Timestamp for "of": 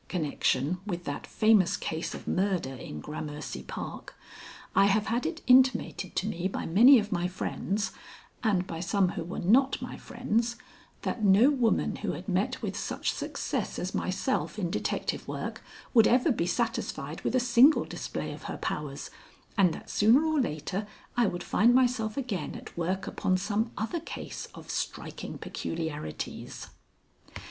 2.15-2.27, 6.97-7.11, 18.33-18.45, 24.55-24.71